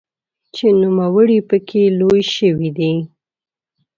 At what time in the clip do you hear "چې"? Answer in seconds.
0.55-0.65